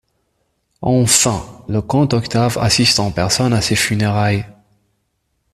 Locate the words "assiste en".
2.57-3.11